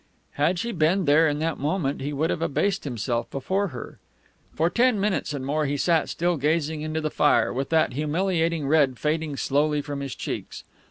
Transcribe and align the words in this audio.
Had 0.31 0.57
she 0.57 0.71
been 0.71 1.05
there 1.05 1.27
in 1.27 1.37
that 1.37 1.59
moment 1.59 2.01
he 2.01 2.11
would 2.11 2.31
have 2.31 2.41
abased 2.41 2.85
himself 2.85 3.29
before 3.29 3.67
her. 3.67 3.99
For 4.55 4.67
ten 4.67 4.99
minutes 4.99 5.31
and 5.31 5.45
more 5.45 5.67
he 5.67 5.77
sat, 5.77 6.09
still 6.09 6.37
gazing 6.37 6.81
into 6.81 7.01
the 7.01 7.11
fire, 7.11 7.53
with 7.53 7.69
that 7.69 7.93
humiliating 7.93 8.67
red 8.67 8.97
fading 8.97 9.37
slowly 9.37 9.79
from 9.79 9.99
his 9.99 10.15
cheeks. 10.15 10.63